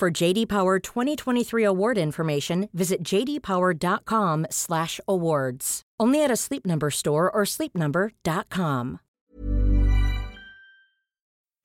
[0.00, 5.82] For JD Power 2023 award information, visit jdpower.com/awards.
[6.00, 9.00] Only at a Sleep Number store or sleepnumber.com.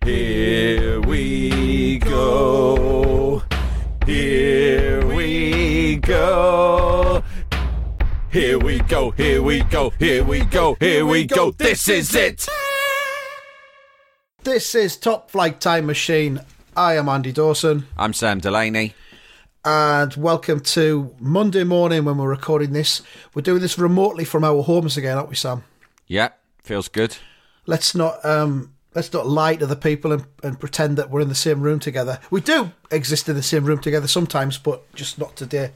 [0.03, 3.43] Here we go.
[4.05, 7.23] Here we go.
[8.29, 9.11] Here we go.
[9.11, 9.91] Here we go.
[9.91, 10.75] Here we go.
[10.81, 11.51] Here we go.
[11.51, 12.49] This is it.
[14.43, 16.41] This is Top Flight Time Machine.
[16.75, 18.95] I am Andy Dawson, I'm Sam Delaney.
[19.63, 23.01] and welcome to Monday morning when we're recording this.
[23.33, 25.63] We're doing this remotely from our homes again, aren't we, Sam?
[26.07, 26.29] Yeah,
[26.63, 27.17] feels good.
[27.65, 31.29] Let's not um, let's not lie to the people and, and pretend that we're in
[31.29, 32.19] the same room together.
[32.29, 35.71] We do exist in the same room together sometimes, but just not today.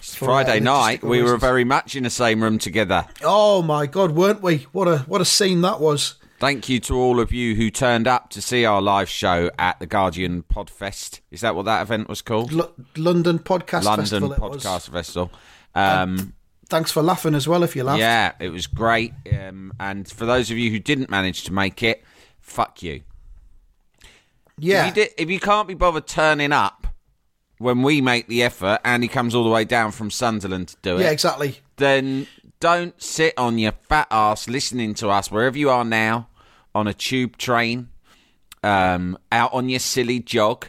[0.00, 3.06] For, uh, Friday night, we were very much in the same room together.
[3.22, 4.66] Oh my god, weren't we?
[4.70, 6.14] What a what a scene that was.
[6.40, 9.78] Thank you to all of you who turned up to see our live show at
[9.78, 11.20] the Guardian Podfest.
[11.30, 12.52] Is that what that event was called?
[12.52, 14.32] L- London Podcast London Festival.
[14.32, 14.64] It was.
[14.64, 15.30] Podcast Festival.
[15.74, 16.34] Um,
[16.68, 17.62] Thanks for laughing as well.
[17.62, 19.12] If you laughed, yeah, it was great.
[19.32, 22.02] Um, and for those of you who didn't manage to make it,
[22.40, 23.02] fuck you.
[24.58, 24.88] yeah.
[24.88, 26.86] If you, di- if you can't be bothered turning up
[27.58, 30.76] when we make the effort and he comes all the way down from Sunderland to
[30.82, 31.58] do it, yeah, exactly.
[31.76, 32.26] then
[32.64, 36.28] don't sit on your fat ass listening to us wherever you are now
[36.74, 37.90] on a tube train,
[38.62, 40.68] um, out on your silly jog,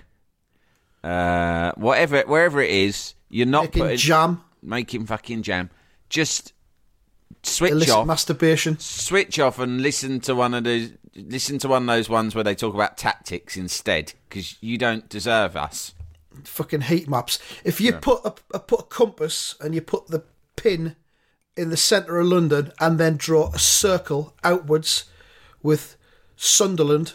[1.05, 3.13] uh, whatever, wherever it is.
[3.29, 5.69] You're not Making putting jam, making fucking jam.
[6.09, 6.52] Just
[7.43, 8.77] switch illicit off masturbation.
[8.77, 12.43] switch off and listen to one of those listen to one of those ones where
[12.43, 15.93] they talk about tactics instead because you don't deserve us
[16.43, 17.39] fucking heat maps.
[17.64, 20.25] If you put a, a put a compass and you put the
[20.58, 20.97] pin
[21.58, 25.05] in the centre of London and then draw a circle outwards
[25.64, 25.95] with
[26.36, 27.14] Sunderland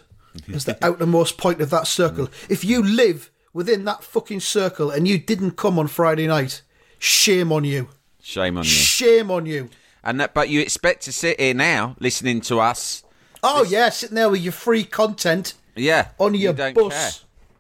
[0.53, 2.29] as the outermost point of that circle.
[2.49, 6.63] If you live within that fucking circle and you didn't come on Friday night,
[6.99, 7.89] shame on you.
[8.23, 9.69] shame on you Shame on you.
[10.05, 13.03] and that but you expect to sit here now listening to us
[13.43, 16.93] Oh yeah, sitting there with your free content yeah on your don't bus.
[16.93, 17.11] care.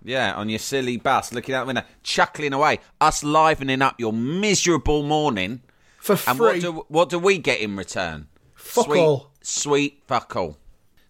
[0.04, 4.12] yeah on your silly bus looking out the window chuckling away us livening up your
[4.12, 5.62] miserable morning
[6.00, 6.60] for and what free.
[6.60, 9.30] do what do we get in return Fuck sweet, all.
[9.42, 10.56] sweet fuck all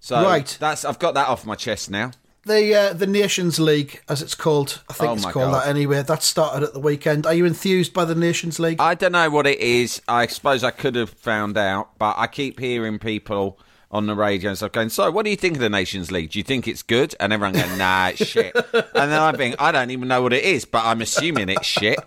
[0.01, 0.57] so Right.
[0.61, 2.11] that's i've got that off my chest now
[2.47, 5.63] The uh, the Nations League, as it's called, I think Oh it's called God.
[5.63, 6.03] that anyway.
[6.03, 7.27] That started at the weekend.
[7.27, 8.81] Are you enthused by the Nations League?
[8.81, 10.01] I don't know what it is.
[10.09, 13.59] I suppose I could have found out, but I keep hearing people
[13.91, 16.31] on the radio and stuff going, So, what do you think of the Nations League?
[16.31, 17.15] Do you think it's good?
[17.21, 18.57] And everyone going, Nah, it's shit.
[18.73, 21.67] and then I think, I don't even know what it is, but I'm assuming it's
[21.67, 21.99] shit.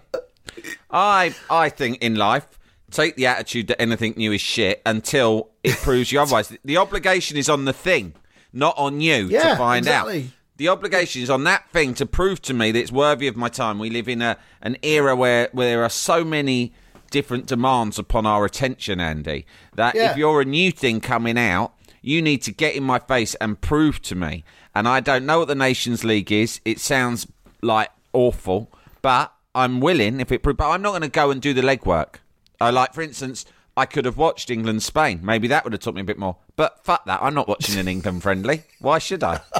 [0.89, 2.47] I I think in life,
[2.93, 6.55] take the attitude that anything new is shit until it proves you otherwise.
[6.63, 8.13] The obligation is on the thing,
[8.53, 10.19] not on you Yeah, to find exactly.
[10.23, 10.29] out.
[10.57, 13.49] The obligation is on that thing to prove to me that it's worthy of my
[13.49, 13.79] time.
[13.79, 16.73] We live in a an era where, where there are so many
[17.11, 20.11] different demands upon our attention, Andy, that Yeah.
[20.11, 23.59] if you're a new thing coming out, you need to get in my face and
[23.61, 24.43] prove to me.
[24.75, 26.59] And I don't know what the Nations League is.
[26.65, 27.27] It sounds
[27.61, 28.71] like awful,
[29.01, 30.41] but I'm willing if it.
[30.43, 32.15] But I'm not going to go and do the legwork.
[32.61, 35.19] I like, for instance, I could have watched England Spain.
[35.23, 36.37] Maybe that would have taught me a bit more.
[36.55, 37.21] But fuck that.
[37.21, 38.63] I'm not watching an England friendly.
[38.79, 39.41] Why should I?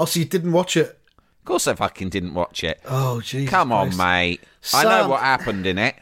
[0.00, 0.86] Oh, so you didn't watch it?
[0.90, 2.80] Of course, I fucking didn't watch it.
[2.84, 3.98] Oh, Jesus Come on, Christ.
[3.98, 4.40] mate.
[4.74, 5.96] I know what happened in it.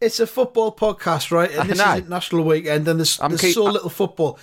[0.00, 1.50] It's a football podcast, right?
[1.52, 4.38] And this is International Weekend, and there's, there's keep- so little football.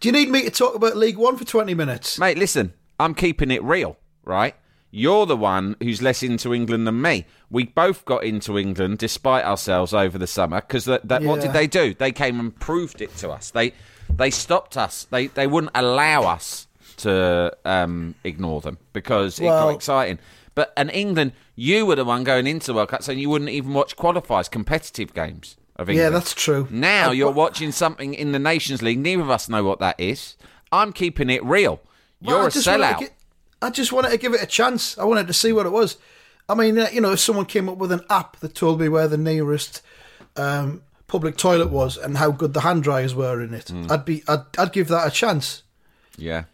[0.00, 2.18] Do you need me to talk about League One for 20 minutes?
[2.18, 4.54] Mate, listen, I'm keeping it real, right?
[4.90, 7.26] You're the one who's less into England than me.
[7.50, 11.52] We both got into England despite ourselves over the summer because that, that, what did
[11.52, 11.92] they do?
[11.94, 13.50] They came and proved it to us.
[13.50, 13.72] They
[14.10, 15.06] they stopped us.
[15.10, 16.66] They they wouldn't allow us
[16.98, 20.18] to um, ignore them because it Well- got exciting.
[20.54, 23.74] But and England, you were the one going into World Cup saying you wouldn't even
[23.74, 26.04] watch qualifiers, competitive games of England.
[26.06, 26.66] Yeah, that's true.
[26.70, 28.98] Now Uh, you're watching something in the Nations League.
[28.98, 30.36] Neither of us know what that is.
[30.72, 31.80] I'm keeping it real.
[32.20, 32.98] Well, You're I a sellout.
[32.98, 33.08] gi-
[33.60, 34.96] I just wanted to give it a chance.
[34.98, 35.96] I wanted to see what it was.
[36.48, 38.88] I mean, uh, you know, if someone came up with an app that told me
[38.88, 39.82] where the nearest
[40.36, 43.86] um, public toilet was and how good the hand dryers were in it, Hmm.
[43.90, 45.62] I'd be, I'd, I'd give that a chance.
[46.16, 46.44] Yeah.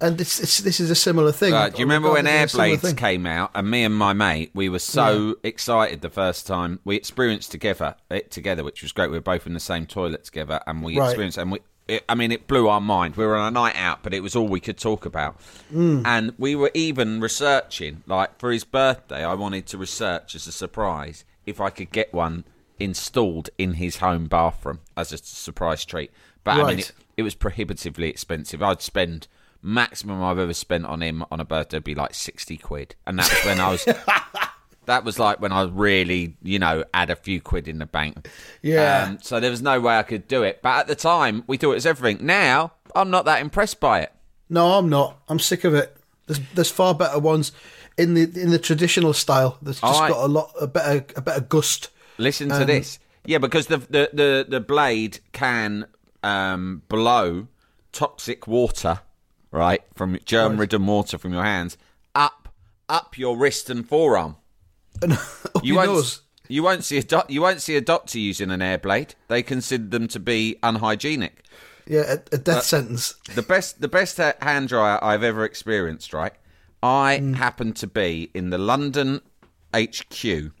[0.00, 1.52] and it's, it's this is a similar thing.
[1.52, 3.50] Right, do you remember when Airblades came out?
[3.54, 7.94] And me and my mate, we were so excited the first time we experienced together
[8.10, 9.10] it together, which was great.
[9.10, 11.06] We were both in the same toilet together, and we Right.
[11.06, 11.38] experienced.
[11.38, 13.16] And we, it, I mean, it blew our mind.
[13.16, 15.38] We were on a night out, but it was all we could talk about.
[15.72, 16.02] Mm.
[16.06, 20.52] And we were even researching, like for his birthday, I wanted to research as a
[20.52, 22.44] surprise if I could get one
[22.78, 26.10] installed in his home bathroom as a surprise treat.
[26.44, 28.62] But I mean, it, it was prohibitively expensive.
[28.62, 29.28] I'd spend
[29.60, 33.18] maximum I've ever spent on him on a birthday would be like sixty quid, and
[33.18, 33.86] that was when I was.
[34.86, 38.28] that was like when I really, you know, had a few quid in the bank.
[38.62, 39.04] Yeah.
[39.10, 40.60] Um, so there was no way I could do it.
[40.62, 42.24] But at the time, we thought it was everything.
[42.26, 44.12] Now I'm not that impressed by it.
[44.48, 45.22] No, I'm not.
[45.28, 45.96] I'm sick of it.
[46.26, 47.52] There's there's far better ones
[47.96, 49.58] in the in the traditional style.
[49.62, 50.10] That's just right.
[50.10, 51.88] got a lot a better a better gust.
[52.18, 52.98] Listen to Um, this.
[53.24, 55.86] Yeah, because the the the, the blade can
[56.22, 57.48] um, blow
[57.92, 59.00] toxic water,
[59.50, 61.76] right, from germ-ridden water from your hands
[62.14, 62.48] up
[62.88, 64.36] up your wrist and forearm.
[65.62, 66.22] You won't nose.
[66.48, 69.14] you won't see a doc- you won't see a doctor using an air blade.
[69.28, 71.44] They consider them to be unhygienic.
[71.86, 73.14] Yeah, a, a death sentence.
[73.34, 76.32] The best the best hand dryer I've ever experienced, right?
[76.82, 77.36] I Mm.
[77.36, 79.20] happen to be in the London
[79.74, 80.52] HQ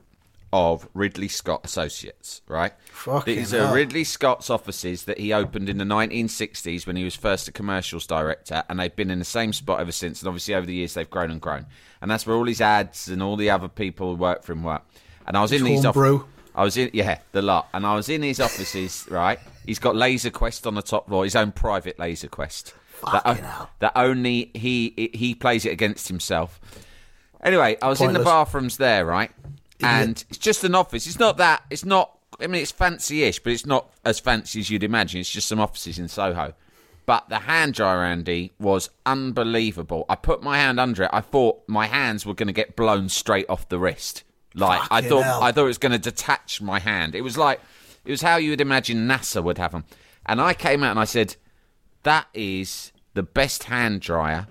[0.52, 2.72] of Ridley Scott Associates, right?
[2.90, 3.74] Fucking These are hell.
[3.74, 8.06] Ridley Scott's offices that he opened in the 1960s when he was first a commercials
[8.06, 10.20] director, and they've been in the same spot ever since.
[10.20, 11.66] And obviously, over the years, they've grown and grown.
[12.00, 14.62] And that's where all his ads and all the other people who work for him
[14.62, 14.82] work.
[15.26, 16.22] And I was in these offices.
[16.54, 17.68] I was in, yeah, the lot.
[17.72, 19.38] And I was in his offices, right?
[19.64, 22.74] He's got Laser Quest on the top floor, his own private Laser Quest.
[23.10, 23.70] That, Fucking hell.
[23.80, 26.60] that only he he plays it against himself.
[27.42, 28.32] Anyway, I was in the Pointless.
[28.32, 29.30] bathrooms there, right?
[29.84, 31.06] And it's just an office.
[31.06, 31.64] It's not that.
[31.70, 32.18] It's not.
[32.40, 35.20] I mean, it's fancy-ish, but it's not as fancy as you'd imagine.
[35.20, 36.54] It's just some offices in Soho.
[37.04, 40.06] But the hand dryer, Andy, was unbelievable.
[40.08, 41.10] I put my hand under it.
[41.12, 44.22] I thought my hands were going to get blown straight off the wrist.
[44.54, 45.42] Like I thought, hell.
[45.42, 47.14] I thought it was going to detach my hand.
[47.14, 47.60] It was like
[48.04, 49.84] it was how you would imagine NASA would have them.
[50.26, 51.36] And I came out and I said,
[52.02, 54.46] "That is the best hand dryer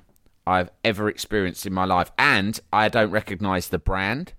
[0.45, 4.33] I've ever experienced in my life, and I don't recognise the brand.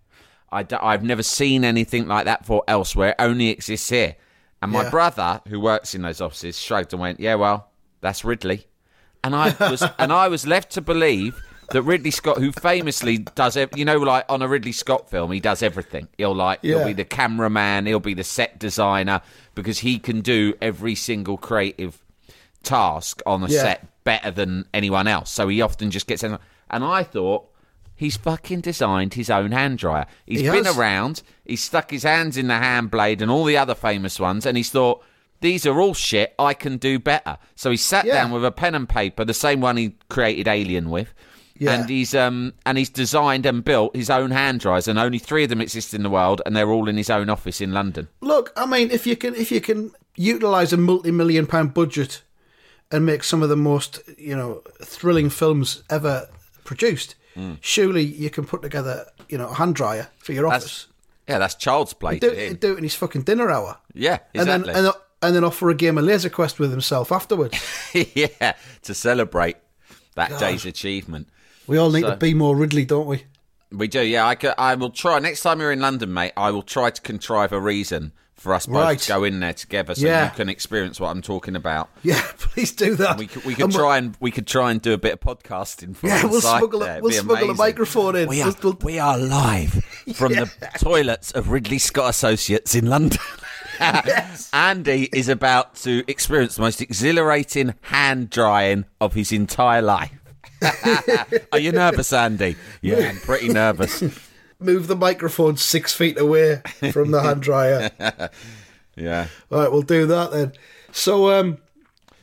[0.52, 3.10] I have never seen anything like that for elsewhere.
[3.10, 4.16] It only exists here."
[4.60, 4.90] And my Yeah.
[4.90, 7.70] brother, who works in those offices, shrugged and went, "Yeah, well,
[8.00, 8.66] that's Ridley."
[9.24, 11.40] And I was and I was left to believe
[11.70, 15.32] that Ridley Scott, who famously does, ev- you know, like on a Ridley Scott film,
[15.32, 16.06] he does everything.
[16.18, 19.22] He'll like he'll be the cameraman, he'll be the set designer
[19.54, 22.04] because he can do every single creative
[22.62, 23.62] task on a Yeah.
[23.62, 25.30] set better than anyone else.
[25.30, 26.38] So he often just gets in.
[26.70, 27.48] And I thought
[27.94, 30.06] he's fucking designed his own hand dryer.
[30.26, 30.76] He's He been has.
[30.76, 31.22] around.
[31.44, 34.56] He's stuck his hands in the hand blade and all the other famous ones, and
[34.56, 35.02] he's thought.
[35.40, 36.36] These are all shit.
[36.38, 37.36] I can do better.
[37.56, 38.14] So he sat Yeah.
[38.14, 41.12] down with a pen and paper, the same one he created Alien with,
[41.58, 41.72] Yeah.
[41.80, 45.42] and he's um and he's designed and built his own hand dryers, and only three
[45.42, 48.06] of them exist in the world, and they're all in his own office in London.
[48.20, 52.22] Look, I mean, if you can if you can utilize a multi-million pound budget
[52.92, 56.28] and make some of the most you know thrilling films ever
[56.62, 57.54] produced, Hmm.
[57.60, 60.62] surely you can put together you know a hand dryer for your office.
[60.62, 60.86] That's
[61.28, 62.56] yeah, that's child's play Do, him.
[62.56, 64.86] do it in his fucking dinner hour, Yeah, and then exactly.
[64.86, 67.56] and, and then offer a game of Laser Quest with himself afterwards.
[68.14, 69.56] yeah, to celebrate
[70.16, 70.40] that God.
[70.40, 71.28] day's achievement.
[71.66, 73.24] We all need So- to be more Ridley, don't we?
[73.70, 74.26] We do, yeah.
[74.26, 76.32] I, could, I will try next time you're in London, mate.
[76.36, 78.98] I will try to contrive a reason for us both Right.
[78.98, 80.24] to go in there together, so Yeah.
[80.24, 81.90] you can experience what I'm talking about.
[82.02, 83.16] Yeah, please do that.
[83.18, 85.20] We could, we could And try and we could try and do a bit of
[85.20, 85.94] podcasting.
[85.96, 88.28] From Yeah, we'll smuggle a, we'll smuggle a microphone in.
[88.28, 89.72] We are, We'll- we are live
[90.14, 93.20] from the toilets of Ridley Scott Associates in London.
[94.52, 100.12] Andy is about to experience the most exhilarating hand drying of his entire life.
[101.52, 102.56] are you nervous, Andy?
[102.80, 104.02] Yeah, I'm pretty nervous.
[104.64, 107.90] Move the microphone six feet away from the hand dryer.
[108.94, 109.28] Yeah.
[109.50, 110.52] All right, we'll do that then.
[110.92, 111.56] So, um,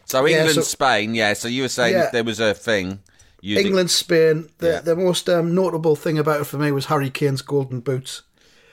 [0.05, 1.33] So Yeah, England, so- Spain, yeah.
[1.33, 2.09] So you were saying Yeah.
[2.11, 2.99] there was a thing.
[3.41, 4.49] You England, Spain.
[4.59, 4.81] The, Yeah.
[4.81, 8.21] the most um, notable thing about it for me was Harry Kane's golden boots,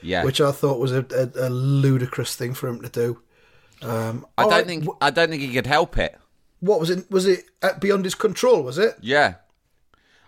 [0.03, 0.25] yeah.
[0.25, 3.23] which I thought was a, a, a ludicrous thing for him to do.
[3.81, 6.19] Um, I don't right, think wh- I don't think he could help it.
[6.61, 7.11] What was it?
[7.11, 8.63] Was it uh, beyond his control?
[8.63, 8.97] Was it?
[9.01, 9.35] Yeah.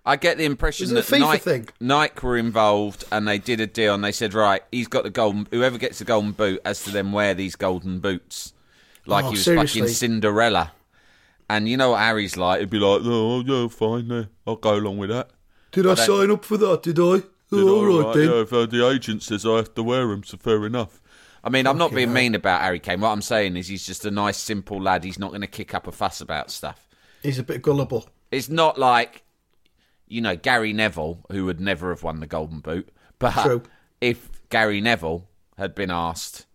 [0.07, 1.65] I get the impression that Nike?
[1.81, 5.11] Nike were involved and they did a deal and they said, right, he's got the
[5.11, 5.47] golden.
[5.51, 8.55] Whoever gets the golden boot has to then wear these golden boots,
[9.07, 9.81] like Oh, he was seriously?
[9.83, 10.73] fucking Cinderella.
[11.51, 12.61] And you know what Harry's like?
[12.61, 15.31] He'd be like, oh yeah, fine, yeah, I'll go along with that.
[15.73, 16.83] Did I, sign up for that?
[16.83, 17.19] Did I?
[17.19, 18.29] Did Oh, all right right, then.
[18.29, 21.01] Yeah, if uh, the agent says I have to wear them, so fair enough.
[21.43, 23.01] I mean, I'm not being mean about Harry Kane.
[23.01, 25.05] What I'm saying is he's just a nice, simple lad.
[25.05, 26.89] He's not going to kick up a fuss about stuff.
[27.23, 28.09] He's a bit gullible.
[28.31, 29.23] It's not like,
[30.09, 32.89] you know, Gary Neville, who would never have won the Golden Boot.
[33.19, 33.63] But True.
[34.01, 36.47] if Gary Neville had been asked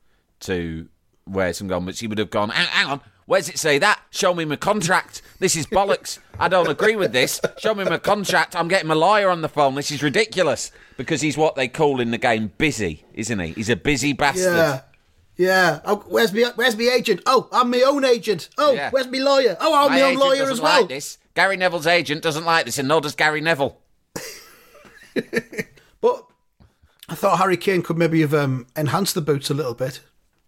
[0.41, 0.88] to
[1.27, 4.01] wear some Golden Boots, he would have gone, hang, hang on, where's it say that?
[4.12, 5.22] Show me my contract.
[5.39, 6.19] This is bollocks.
[6.39, 7.39] I don't agree with this.
[7.57, 8.55] Show me my contract.
[8.55, 9.75] I'm getting my lawyer on the phone.
[9.75, 10.72] This is ridiculous.
[10.98, 13.53] Because he's what they call in the game busy, isn't he?
[13.53, 14.53] He's a busy bastard.
[14.55, 14.81] Yeah.
[15.36, 15.79] Yeah.
[15.86, 16.45] Oh, where's me?
[16.55, 17.22] Where's me agent?
[17.25, 18.50] Oh, I'm my own agent.
[18.57, 18.91] Oh, Yeah.
[18.91, 19.57] where's my lawyer?
[19.60, 20.81] Oh, I'm My my own lawyer as well.
[20.81, 21.17] Like this.
[21.35, 23.77] Gary Neville's agent doesn't like this, and nor does Gary Neville.
[26.01, 26.25] But
[27.07, 30.01] I thought Harry Kane could maybe have um, enhanced the boots a little bit.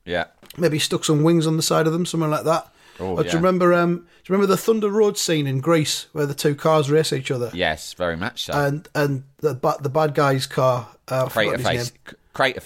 [0.03, 0.25] Yeah.
[0.57, 2.69] Maybe stuck some wings on the side of them, something like that.
[2.99, 3.73] Oh, or do you remember?
[3.73, 7.11] Um, do you remember the Thunder Road scene in Grease where the two cars race
[7.13, 7.51] each other?
[7.53, 8.53] Yes, very much so.
[8.53, 11.91] And and the ba- the bad guy's car, uh, I've Crater face.
[11.91, 12.15] name.
[12.33, 12.61] Crater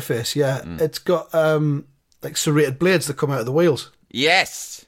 [0.00, 0.34] face.
[0.36, 0.80] Yeah, Mm.
[0.80, 1.86] it's got um,
[2.22, 3.90] like serrated blades that come out of the wheels.
[4.10, 4.85] Yes.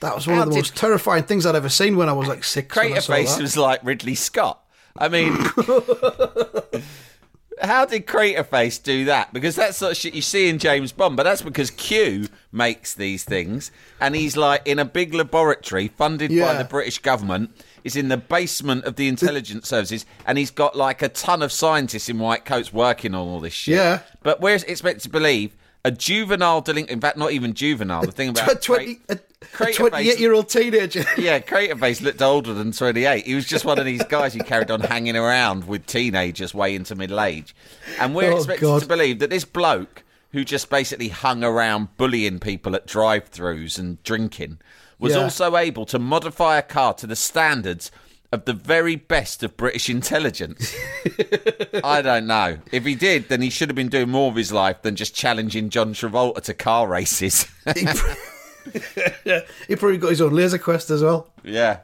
[0.00, 2.12] That was one How of the did- most terrifying things I'd ever seen when I
[2.12, 2.72] was like six.
[2.72, 3.42] Crater face that.
[3.42, 4.62] was like Ridley Scott.
[4.96, 5.32] I mean,
[7.62, 9.32] how did Crater face do that?
[9.32, 12.94] Because that's sort of shit you see in James Bond, but that's because Q makes
[12.94, 17.50] these things, and he's like in a big laboratory funded by the British government.
[17.84, 21.52] Is in the basement of the intelligence services, and he's got like a ton of
[21.52, 23.76] scientists in white coats working on all this shit.
[23.76, 24.00] Yeah.
[24.22, 26.90] but we're expected to believe a juvenile delinquent.
[26.96, 28.02] In fact, not even juvenile.
[28.02, 31.04] The thing about Twenty, a, face- twenty-eight-year-old teenager.
[31.18, 33.24] yeah, Craterface looked older than 28.
[33.26, 36.74] He was just one of these guys who carried on hanging around with teenagers way
[36.74, 37.54] into middle age.
[38.00, 38.82] And we're Oh, expected God.
[38.82, 43.78] to believe that this bloke who just basically hung around bullying people at drive throughs
[43.78, 44.58] and drinking
[44.98, 45.22] was Yeah.
[45.22, 47.90] also able to modify a car to the standards
[48.32, 50.74] of the very best of British intelligence.
[51.84, 52.58] I don't know.
[52.72, 55.14] If he did, then he should have been doing more of his life than just
[55.14, 57.46] challenging John Travolta to car races.
[57.74, 57.86] he,
[59.68, 61.30] he probably got his own laser quest as well.
[61.42, 61.80] Yeah.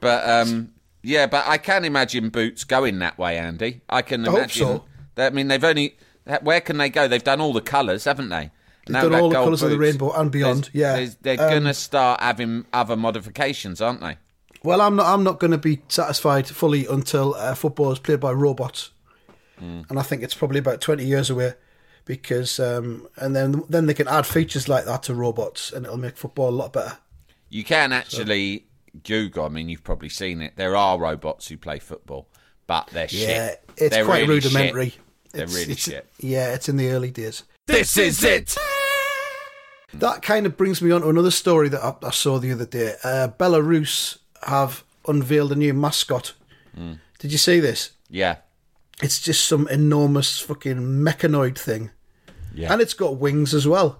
[0.00, 3.82] But um yeah, but I can imagine Boots going that way, Andy.
[3.88, 4.66] I can I hope imagine.
[4.66, 4.84] so.
[5.16, 5.96] that- I mean, they've only.
[6.40, 7.06] Where can they go?
[7.06, 8.50] They've done all the colours, haven't they?
[8.86, 10.94] They've done all the colours of the rainbow and beyond, yeah.
[10.94, 14.16] there's- they're Um, going to start having other modifications, aren't they?
[14.64, 15.06] Well, I'm not.
[15.06, 18.90] I'm not going to be satisfied fully until uh, football is played by robots,
[19.58, 19.82] Hmm.
[19.88, 21.52] and I think it's probably about twenty years away.
[22.06, 25.96] Because um, and then then they can add features like that to robots, and it'll
[25.98, 26.98] make football a lot better.
[27.48, 28.66] You can actually
[29.04, 29.44] Google.
[29.46, 30.54] I mean, you've probably seen it.
[30.56, 32.28] There are robots who play football,
[32.66, 33.28] but they're shit.
[33.28, 34.90] Yeah, it's They're quite really rudimentary.
[34.90, 35.00] shit.
[35.32, 36.06] They're It's- really it's- shit.
[36.20, 37.44] Yeah, it's in the early days.
[37.66, 38.54] This is it.
[39.94, 42.66] That kind of brings me on to another story that I, I saw the other
[42.66, 42.96] day.
[43.04, 46.32] Uh, Belarus have unveiled a new mascot.
[46.74, 46.94] Hmm.
[47.18, 47.92] Did you see this?
[48.10, 48.36] Yeah,
[49.02, 51.90] It's just some enormous fucking mechanoid thing,
[52.54, 52.72] yeah.
[52.72, 53.98] and it's got wings as well.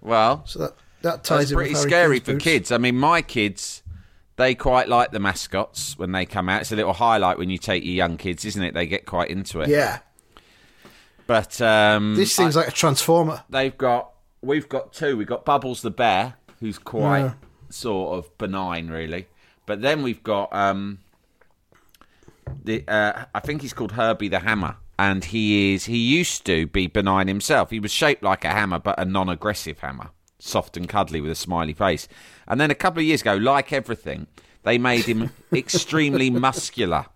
[0.00, 0.72] well, So that
[1.02, 2.44] that ties That's pretty scary for boots.
[2.44, 2.72] kids.
[2.72, 3.82] I mean, my kids,
[4.36, 6.60] they quite like the mascots when they come out.
[6.62, 8.74] It's a little highlight when you take your young kids, isn't it?
[8.74, 9.68] They get quite into it.
[9.68, 9.98] Yeah,
[11.26, 13.42] But um, this thing's like a transformer.
[13.50, 15.16] they've got, we've got two.
[15.16, 17.32] We've got Bubbles the bear, who's quite Yeah.
[17.70, 19.26] sort of benign, really.
[19.66, 21.00] But then we've got, um,
[22.64, 24.76] the uh, I think he's called Herbie the Hammer.
[24.98, 27.68] And he is, he used to be benign himself.
[27.70, 30.10] He was shaped like a hammer, but a non aggressive hammer.
[30.38, 32.08] Soft and cuddly with a smiley face.
[32.46, 34.26] And then a couple of years ago, like everything,
[34.62, 37.06] they made him extremely muscular.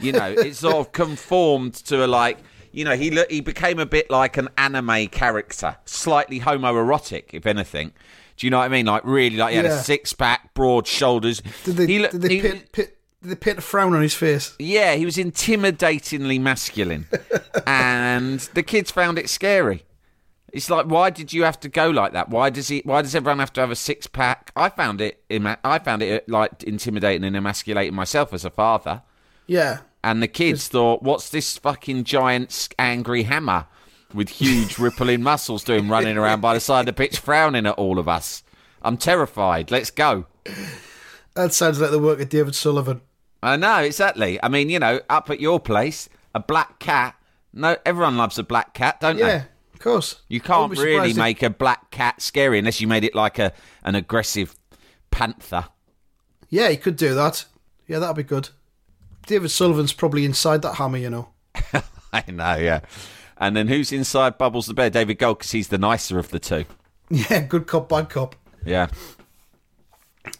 [0.00, 2.38] You know, it sort of conformed to a like,
[2.72, 7.92] you know, he he became a bit like an anime character, slightly homoerotic, if anything.
[8.40, 8.86] Do you know what I mean?
[8.86, 9.82] Like really, like he had a Yeah.
[9.82, 11.42] six pack, broad shoulders.
[11.64, 14.00] Did they, He lo- did they he- pit, pit, did they paint a frown on
[14.00, 14.54] his face?
[14.58, 17.06] yeah, he was intimidatingly masculine,
[17.66, 19.84] and the kids found it scary.
[20.52, 22.28] It's like, why did you have to go like that?
[22.30, 22.80] Why does he?
[22.84, 24.50] Why does everyone have to have a six pack?
[24.56, 25.22] I found it.
[25.28, 29.02] ima- I found it like intimidating and emasculating myself as a father.
[29.46, 29.80] Yeah.
[30.02, 33.66] And the kids thought, "What's this fucking giant s- angry hammer
[34.14, 37.74] with huge rippling muscles doing running around by the side of the pitch, frowning at
[37.74, 38.42] all of us?
[38.82, 39.70] I'm terrified.
[39.70, 40.26] Let's go."
[41.34, 43.02] That sounds like the work of David Sullivan.
[43.42, 44.38] I know exactly.
[44.42, 47.14] I mean, you know, up at your place, a black cat.
[47.52, 49.32] No, everyone loves a black cat, don't Yeah, they?
[49.32, 50.20] Yeah, of course.
[50.28, 53.52] You can't really make a black cat scary unless you made it like a
[53.82, 54.54] an aggressive
[55.10, 55.66] panther.
[56.48, 57.44] Yeah, you could do that.
[57.86, 58.50] Yeah, that'd be good.
[59.26, 61.28] David Sullivan's probably inside that hammer, you know.
[62.12, 62.80] I know, yeah.
[63.40, 64.90] And then who's inside Bubbles the bear?
[64.90, 66.64] David Gold, because he's the nicer of the two.
[67.12, 68.36] Yeah, good cop, bad cop.
[68.64, 68.86] Yeah.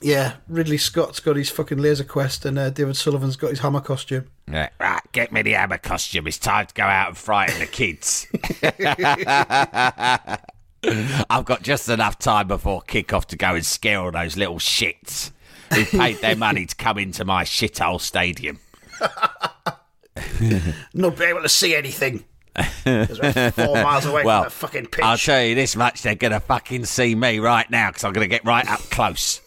[0.00, 3.80] Yeah, Ridley Scott's got his fucking laser quest, and uh, David Sullivan's got his hammer
[3.80, 4.26] costume.
[4.48, 4.68] Yeah.
[4.78, 6.28] Right, get me the hammer costume.
[6.28, 8.28] It's time to go out and frighten the kids.
[11.28, 14.60] I've got just enough time before kick off to go and scare all those little
[14.60, 15.32] shits.
[15.74, 18.60] who paid their money to come into my shithole stadium.
[20.94, 22.22] Not be able to see anything.
[22.54, 25.04] Four miles away Well, from the fucking pitch.
[25.04, 28.26] I'll tell you this much: they're gonna fucking see me right now because I'm gonna
[28.28, 29.40] get right up close,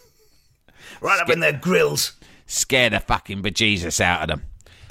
[1.01, 2.13] right up in their grills.
[2.45, 4.43] scare the fucking bejesus out of them.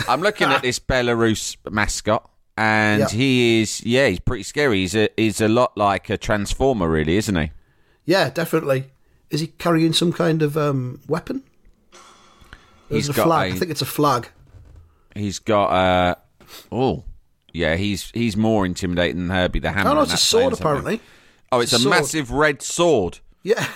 [0.08, 3.08] I'm looking at this Belarus mascot, and Yeah.
[3.08, 4.78] he is yeah, he's pretty scary.
[4.80, 7.50] He's a he's a lot like a transformer, really, isn't he?
[8.04, 8.90] Yeah, definitely.
[9.30, 11.42] Is he carrying some kind of um, weapon?
[12.90, 13.52] There's He's a got flag.
[13.52, 14.28] a- I think it's a flag.
[15.14, 16.14] He's got uh
[16.70, 17.04] oh
[17.52, 19.90] yeah, he's he's more intimidating than Herbie the Hammer.
[19.90, 21.00] Oh no, it's a sword apparently.
[21.50, 23.18] Oh, it's, a a, massive red sword.
[23.42, 23.66] Yeah.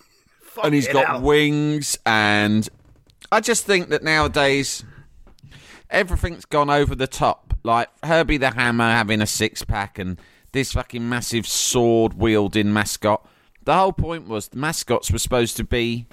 [0.64, 1.20] and he's got hell.
[1.20, 2.68] wings and
[3.30, 4.82] I just think that nowadays
[5.90, 7.54] everything's gone over the top.
[7.62, 10.18] Like Herbie the Hammer having a six pack and
[10.52, 13.26] this fucking massive sword wielding mascot.
[13.64, 16.06] The whole point was the mascots were supposed to be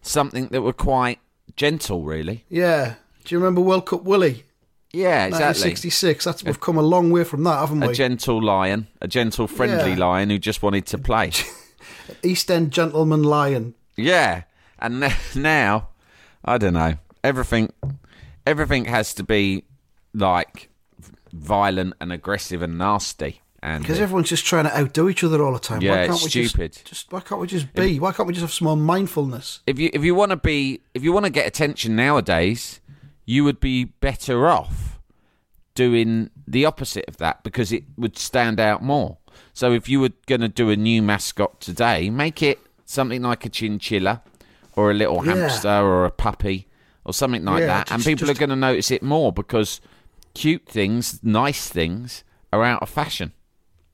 [0.00, 1.18] something that were quite
[1.56, 2.44] gentle, really.
[2.48, 2.94] Yeah.
[3.24, 4.44] Do you remember World Cup Willie?
[4.92, 5.70] Yeah, exactly.
[5.70, 6.24] 1966.
[6.24, 7.88] That's we've come a long way from that, haven't we?
[7.88, 9.98] A gentle lion, a gentle, friendly Yeah.
[10.06, 11.30] lion who just wanted to play.
[12.22, 13.74] East End gentleman lion.
[13.96, 14.42] Yeah,
[14.78, 15.00] and
[15.36, 15.88] now
[16.44, 16.94] I don't know.
[17.22, 17.72] Everything,
[18.46, 19.64] everything has to be
[20.14, 20.70] like
[21.32, 23.42] violent and aggressive and nasty.
[23.62, 25.82] And Because everyone's just trying to outdo each other all the time.
[25.82, 26.72] Yeah, why can't it's we stupid.
[26.72, 28.00] Just, just why can't we just be?
[28.00, 29.60] why can't we just have some more mindfulness?
[29.66, 32.79] if you if you want to be if you want to get attention nowadays,
[33.24, 34.98] you would be better off
[35.74, 39.18] doing the opposite of that because it would stand out more.
[39.52, 43.44] So if you were going to do a new mascot today, make it something like
[43.44, 44.22] a chinchilla
[44.74, 45.34] or a little Yeah.
[45.36, 46.66] hamster or a puppy
[47.04, 49.80] or something like Yeah, that, and people just- are going to notice it more because
[50.34, 53.32] cute things, nice things, are out of fashion.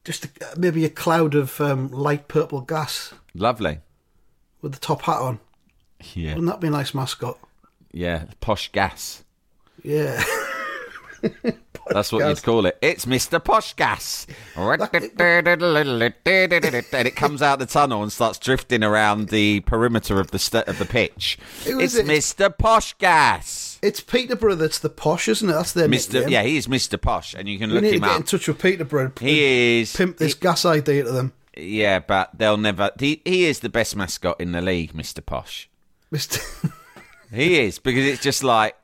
[0.05, 3.81] Just a, maybe a cloud of um, light purple gas Lovely.
[4.63, 5.41] with the top hat on.
[6.15, 6.31] Yeah.
[6.35, 7.39] Wouldn't that be a nice mascot?
[7.97, 9.25] Yeah, posh gas.
[9.83, 10.23] Yeah.
[11.89, 12.77] That's what you'd call it.
[12.83, 13.43] It's Mr.
[13.43, 14.27] Posh Gas.
[14.57, 14.83] and
[17.07, 20.79] it comes out the tunnel and starts drifting around the perimeter of the st- of
[20.79, 21.39] the pitch.
[21.65, 22.05] Who It's it?
[22.07, 22.57] Mr.
[22.57, 23.79] Posh Gas.
[23.83, 25.53] it's Peterborough that's the posh, isn't it?
[25.53, 26.15] That's their Mr.
[26.15, 26.29] nickname.
[26.33, 27.01] Yeah, he is Mr.
[27.01, 28.17] Posh, and you can We look him get up.
[28.19, 29.13] in touch with Peterborough.
[29.21, 29.97] He is.
[29.97, 31.33] pimp this gas idea to them.
[31.57, 32.91] Yeah, but they'll never.
[32.99, 35.25] He, he is the best mascot in the league, Mr.
[35.25, 35.71] Posh.
[36.13, 36.73] Mr.
[37.33, 38.75] He is because it's just like.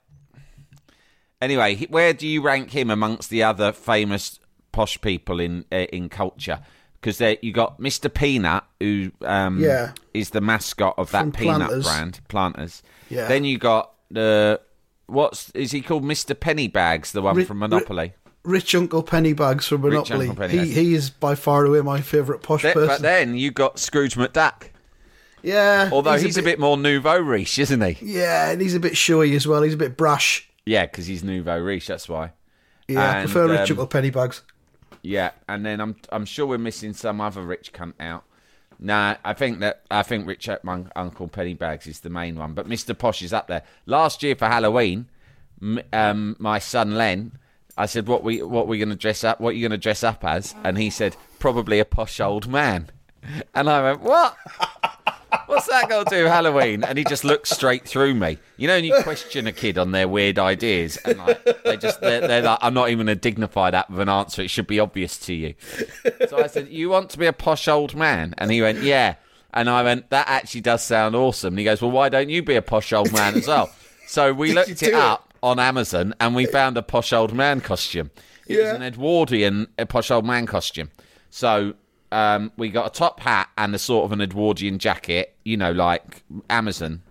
[1.41, 4.39] Anyway, where do you rank him amongst the other famous
[4.71, 6.61] posh people in uh, in culture?
[7.01, 8.13] Because you got Mr.
[8.13, 9.93] Peanut, who um, Yeah.
[10.15, 11.85] is the mascot of that From peanut Planters.
[11.85, 12.83] brand, Planters.
[13.11, 13.27] Yeah.
[13.27, 14.61] Then you got the
[15.07, 16.05] what's is he called?
[16.05, 16.35] Mr.
[16.37, 18.15] Pennybags, the one Ri- from Monopoly.
[18.45, 20.29] Rich Uncle Pennybags from Monopoly.
[20.29, 22.89] Uncle he, he is by far away my favourite posh Then- person.
[22.89, 24.69] but then you got Scrooge McDuck.
[25.43, 25.91] Yeah.
[25.93, 27.97] Although he's, a, bit, more nouveau riche, isn't he?
[28.01, 29.63] Yeah, and he's a bit showy as well.
[29.63, 30.49] He's a bit brash.
[30.65, 31.87] Yeah, because he's nouveau riche.
[31.87, 32.33] That's why.
[32.89, 34.43] Yeah, I prefer Rich um, Uncle Pennybags.
[35.03, 38.25] Yeah, and then I'm I'm sure we're missing some other rich cunt out.
[38.79, 42.69] Nah, I think that I think Rich Mon- Uncle Pennybags is the main one, but
[42.69, 42.97] Mr.
[42.97, 43.63] Posh is up there.
[43.87, 45.07] Last year for Halloween,
[45.93, 47.39] um, my son Len,
[47.77, 49.41] I said, "What we what we going to dress up?
[49.41, 52.49] What are you going to dress up as?" And he said, "Probably a posh old
[52.49, 52.91] man."
[53.55, 54.37] And I went, "What?
[55.53, 58.39] What's that got to do Halloween?" And he just looks straight through me.
[58.57, 62.01] You know, when you question a kid on their weird ideas, and like, they just
[62.01, 64.43] they're, they're like, "I'm not even going to dignify that with an answer.
[64.43, 65.55] It should be obvious to you."
[66.29, 69.17] So I said, "You want to be a posh old man?" And he went, "Yeah."
[69.55, 72.43] And I went, "That actually does sound awesome." And he goes, "Well, why don't you
[72.43, 73.71] be a posh old man as well?"
[74.07, 74.95] So we Did looked it do it?
[74.95, 78.11] up on Amazon, and we found a posh old man costume.
[78.47, 78.65] It Yeah.
[78.65, 80.91] was an Edwardian a posh old man costume.
[81.31, 81.75] So
[82.13, 85.35] um, we got a top hat and a sort of an Edwardian jacket.
[85.45, 87.03] You know, like Amazon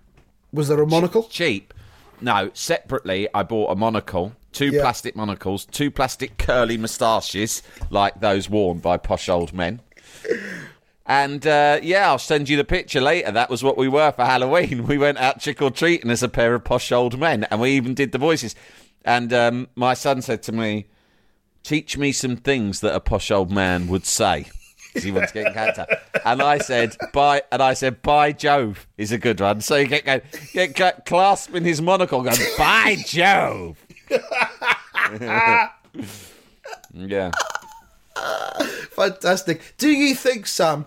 [0.53, 1.23] Was there a monocle?
[1.23, 1.73] cheap.
[2.21, 4.81] No, separately, I bought a monocle, two Yeah.
[4.81, 9.81] plastic monocles, two plastic curly moustaches like those worn by posh old men.
[11.05, 13.31] And uh, yeah, I'll send you the picture later.
[13.31, 14.85] That was what we were for Halloween.
[14.91, 17.71] We went out trick or treating as a pair of posh old men, and we
[17.71, 18.55] even did the voices.
[19.03, 20.85] And um, my son said to me,
[21.63, 24.45] "Teach me some things that a posh old man would say."
[24.93, 25.85] 'Cause he wants to get in character.
[26.25, 29.61] And I said, "By," and I said, "By Jove" is a good one.
[29.61, 30.21] So you get going,
[30.53, 33.77] get cla- clasping his monocle, going, "By Jove."
[36.93, 37.31] yeah.
[38.91, 39.73] Fantastic.
[39.77, 40.85] Do you think, Sam,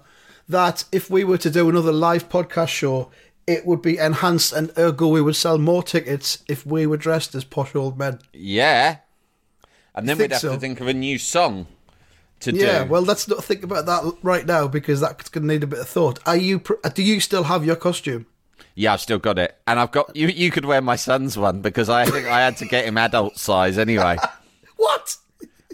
[0.49, 3.11] that if we were to do another live podcast show,
[3.47, 7.35] it would be enhanced and ergo we would sell more tickets if we were dressed
[7.35, 8.19] as posh old men?
[8.33, 8.99] Yeah.
[9.95, 10.55] And then we'd have so?
[10.55, 11.67] to think of a new song
[12.45, 12.91] to Yeah, do.
[12.91, 15.79] well, let's not think about that right now because that's going to need a bit
[15.81, 16.19] of thought.
[16.27, 16.63] Are you?
[16.95, 18.27] Do you still have your costume?
[18.77, 20.29] Yeah, I've still got it, and I've got you.
[20.29, 23.39] You could wear my son's one because I think I had to get him adult
[23.39, 24.17] size anyway.
[24.77, 25.17] What?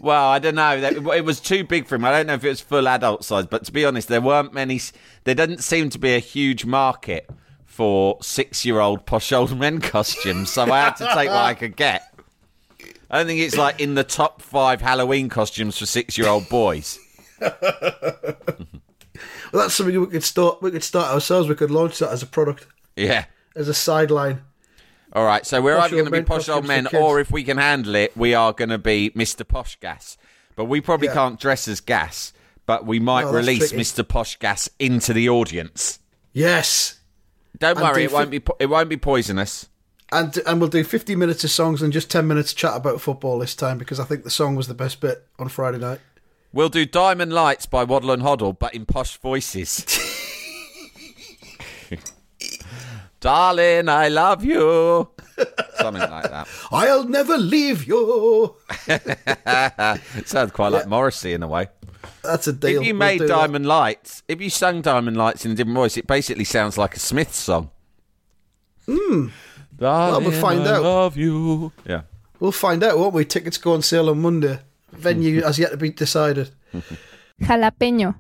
[0.03, 0.77] Well, I don't know.
[1.13, 2.05] It was too big for him.
[2.05, 4.53] I don't know if it was full adult size, but to be honest, there weren't
[4.55, 4.81] many.
[5.25, 7.29] There didn't seem to be a huge market
[7.65, 12.10] for six-year-old posh old men costumes, so I had to take what I could get.
[13.11, 16.99] I don't think it's like in the top five Halloween costumes for six-year-old boys.
[19.53, 20.63] Well, that's something we could start.
[20.63, 21.49] We could start ourselves.
[21.49, 23.25] We could launch that as a product, Yeah.
[23.57, 24.43] as a sideline.
[25.13, 27.43] All right, so we're Posh either going to be posh old men, or if we
[27.43, 29.47] can handle it, we are going to be Mr.
[29.47, 30.17] Posh Gas.
[30.55, 31.15] But we probably Yeah.
[31.15, 32.33] can't dress as gas,
[32.65, 33.83] but we might release tricky.
[33.83, 34.07] Mr.
[34.07, 35.99] Posh Gas into the audience.
[36.33, 37.01] Yes,
[37.59, 39.69] Don't And worry, do it won't be po- it won't be poisonous.
[40.13, 43.39] And and we'll do fifty minutes of songs and just ten minutes chat about football
[43.39, 46.01] this time because I think the song was the best bit on Friday night.
[46.53, 49.87] We'll do Diamond Lights by Waddle and Hoddle, but in posh voices.
[53.21, 55.11] Darling, I love you.
[55.77, 56.49] Something like that.
[56.73, 58.57] I'll never leave you.
[60.25, 61.69] Sounds quite like Morrissey in a way.
[62.23, 62.81] That's a deal.
[62.81, 63.29] If you We'll made that.
[63.29, 66.97] Diamond Lights, if you sung Diamond Lights in a different voice, it basically sounds like
[66.97, 67.71] a Smith song.
[68.87, 69.29] Hmm.
[69.81, 70.83] Well, we'll find I out.
[70.83, 71.73] love you.
[71.87, 72.03] Yeah.
[72.39, 73.25] We'll find out, won't we?
[73.25, 74.61] Tickets go on sale on Monday.
[74.93, 76.51] Venue has yet to be decided.
[77.41, 78.17] Jalapeño.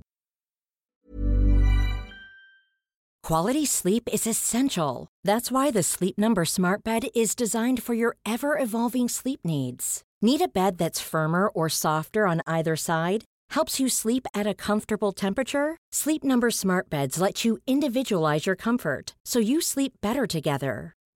[3.22, 5.06] Quality sleep is essential.
[5.22, 10.02] That's why the Sleep Number Smart Bed is designed for your ever evolving sleep needs.
[10.22, 13.24] Need a bed that's firmer or softer on either side?
[13.50, 15.76] Helps you sleep at a comfortable temperature?
[15.92, 20.94] Sleep Number Smart Beds let you individualize your comfort so you sleep better together.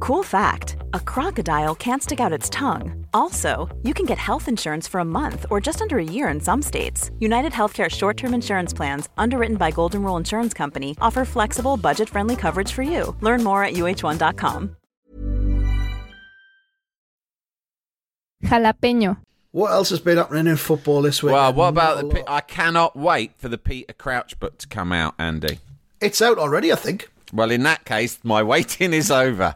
[0.00, 3.06] Cool fact a crocodile can't stick out its tongue.
[3.12, 6.40] Also, you can get health insurance for a month or just under a year in
[6.40, 7.10] some states.
[7.20, 12.08] United Healthcare short term insurance plans, underwritten by Golden Rule Insurance Company, offer flexible, budget
[12.08, 13.14] friendly coverage for you.
[13.20, 14.76] Learn more at uh1.com.
[18.44, 19.18] Jalapeño.
[19.52, 21.32] What else has been happening in football this week?
[21.32, 22.02] Well, what about the?
[22.02, 25.60] Not a Pe- I cannot wait for the Peter Crouch book to come out, Andy.
[26.00, 27.08] It's out already, I think.
[27.34, 29.54] Well, in that case, my waiting is over.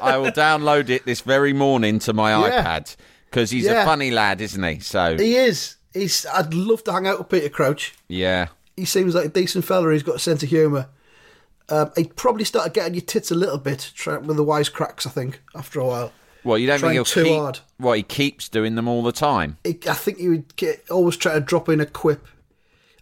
[0.00, 2.62] I will download it this very morning to my Yeah.
[2.64, 2.96] iPad
[3.30, 3.82] because he's Yeah.
[3.82, 4.80] a funny lad, isn't he?
[4.80, 5.76] So He is.
[5.94, 6.26] He's.
[6.26, 7.94] I'd love to hang out with Peter Crouch.
[8.08, 9.92] yeah, He seems like a decent fella.
[9.92, 10.88] He's got a sense of humour.
[11.68, 15.06] Um, he'd probably started getting your tits a little bit try, with the wisecracks.
[15.06, 16.12] I think after a while.
[16.42, 17.38] well, you don't Trying think he'll too keep?
[17.38, 17.60] hard.
[17.78, 19.58] Well, he keeps doing them all the time.
[19.62, 22.26] He, I think he would get, always try to drop in a quip.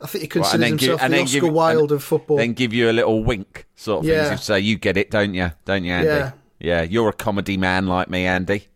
[0.01, 2.37] I think he Right, considers himself the Oscar Wilde and of football.
[2.37, 4.15] Then give you a little wink, sort of thing.
[4.15, 4.31] Yeah.
[4.31, 5.51] to say, you get it, don't you?
[5.65, 6.09] Don't you, Andy?
[6.09, 6.33] Yeah.
[6.61, 8.67] Yeah, you're a comedy man like me, Andy.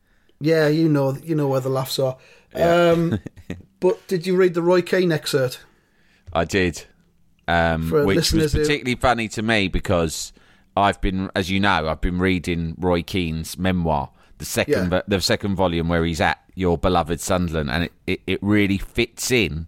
[0.41, 2.17] yeah, you know, you know where the laughs are.
[2.55, 3.19] Um,
[3.81, 5.61] but did you read the Roy Keane excerpt?
[6.33, 6.85] I did,
[7.49, 10.33] um, For which was listeners who- particularly funny to me because
[10.77, 15.03] I've been, as you know, I've been reading Roy Keane's memoir, the second, Yeah.
[15.09, 19.31] the second volume where he's at your beloved Sunderland, and it, it, it really fits
[19.31, 19.67] in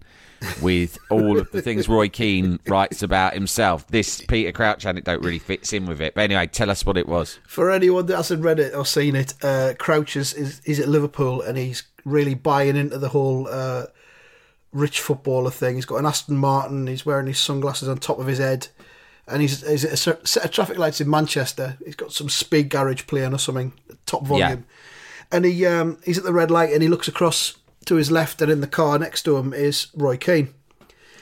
[0.62, 3.86] with all of the things Roy Keane writes about himself.
[3.88, 6.14] This Peter Crouch anecdote really fits in with it.
[6.14, 7.38] But anyway, tell us what it was.
[7.46, 10.88] For anyone that hasn't read it or seen it, uh, Crouch is, is, is at
[10.88, 13.86] Liverpool and he's really buying into the whole uh,
[14.72, 15.76] rich footballer thing.
[15.76, 18.68] He's got an Aston Martin, he's wearing his sunglasses on top of his head,
[19.26, 21.78] and he's, he's at a set of traffic lights in Manchester.
[21.84, 23.72] He's got some speed garage playing or something,
[24.04, 24.66] top volume.
[25.32, 28.40] And he um, he's at the red light and he looks across to his left,
[28.42, 30.52] and in the car next to him is Roy Keane.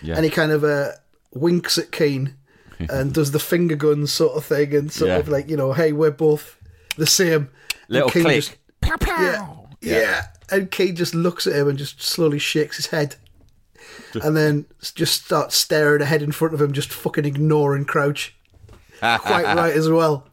[0.00, 0.16] Yeah.
[0.16, 0.92] And he kind of uh,
[1.32, 2.36] winks at Keane
[2.78, 5.18] and does the finger gun sort of thing, and sort Yeah.
[5.18, 6.56] of like, you know, hey, we're both
[6.96, 7.50] the same.
[7.88, 8.36] And Little Keane click.
[8.36, 8.56] just-
[9.06, 9.46] yeah,
[9.80, 10.22] yeah.
[10.50, 13.16] And Keane just looks at him and just slowly shakes his head.
[14.22, 18.34] and then just starts staring ahead in front of him, just fucking ignoring Crouch.
[19.00, 20.28] Quite right as well.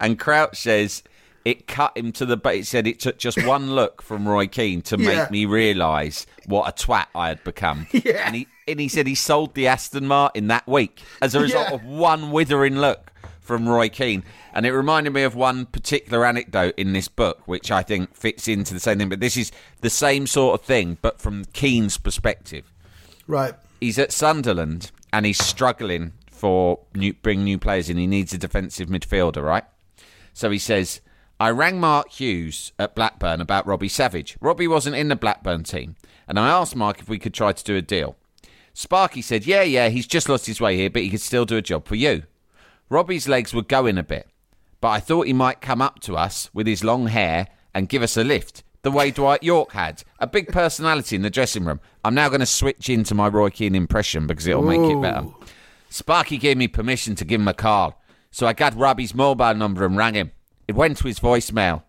[0.00, 1.02] And Crouch says
[1.46, 2.36] it cut him to the.
[2.48, 5.06] It said it took just one look from Roy Keane to Yeah.
[5.22, 7.86] make me realise what a twat I had become.
[7.92, 8.22] Yeah.
[8.26, 11.68] And he and he said he sold the Aston Martin that week as a result
[11.68, 11.74] Yeah.
[11.76, 14.24] of one withering look from Roy Keane.
[14.52, 18.48] And it reminded me of one particular anecdote in this book, which I think fits
[18.48, 19.08] into the same thing.
[19.08, 22.64] But this is the same sort of thing, but from Keane's perspective
[23.28, 23.54] Right.
[23.80, 27.98] he's at Sunderland and he's struggling for new, bring new players in.
[27.98, 29.64] He needs a defensive midfielder, right?
[30.34, 31.00] So he says,
[31.38, 34.38] I rang Mark Hughes at Blackburn about Robbie Savage.
[34.40, 35.96] Robbie wasn't in the Blackburn team,
[36.26, 38.16] and I asked Mark if we could try to do a deal.
[38.72, 41.58] Sparky said, Yeah, yeah, he's just lost his way here, but he could still do
[41.58, 42.22] a job for you.
[42.88, 44.28] Robbie's legs were going a bit,
[44.80, 48.02] but I thought he might come up to us with his long hair and give
[48.02, 50.04] us a lift, the way Dwight Yorke had.
[50.18, 51.80] A big personality in the dressing room.
[52.02, 55.26] I'm now going to switch into my Roy Keane impression because it'll make it better.
[55.90, 59.84] Sparky gave me permission to give him a call, so I got Robbie's mobile number
[59.84, 60.32] and rang him.
[60.68, 61.82] It went to his voicemail.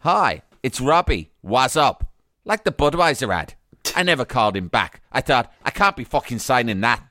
[0.00, 1.30] Hi, it's Robbie.
[1.40, 2.10] What's up?
[2.44, 3.54] Like the Budweiser ad.
[3.96, 5.02] I never called him back.
[5.12, 7.02] I thought, I can't be fucking signing that.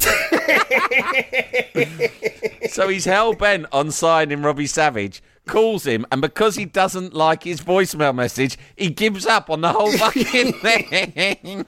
[2.70, 7.44] so he's hell bent on signing Robbie Savage, calls him, and because he doesn't like
[7.44, 11.64] his voicemail message, he gives up on the whole fucking thing.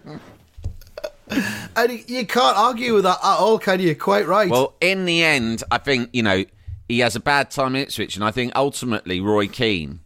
[1.76, 3.94] And you- can't argue with that at all, can you?
[3.94, 4.50] Quite right.
[4.50, 6.44] Well, in the end, I think, you know,
[6.90, 10.00] he has a bad time in Ipswich, and I think ultimately Roy Keane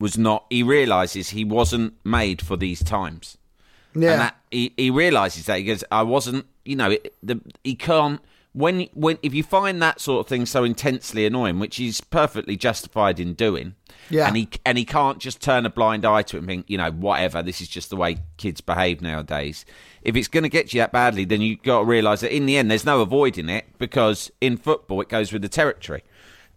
[0.00, 3.36] was not, he realises he wasn't made for these times.
[3.94, 4.12] yeah.
[4.12, 5.58] And that, he, he realises that.
[5.58, 8.22] He goes, I wasn't, you know, it, the, he can't,
[8.58, 12.56] when, when, if you find that sort of thing so intensely annoying, which he's perfectly
[12.56, 13.74] justified in doing,
[14.10, 14.26] Yeah.
[14.26, 16.76] and he and he can't just turn a blind eye to it and think, you
[16.78, 17.42] know, whatever.
[17.42, 19.64] This is just the way kids behave nowadays.
[20.02, 22.46] If it's going to get you that badly, then you've got to realise that in
[22.46, 26.02] the end, there's no avoiding it because in football it goes with the territory,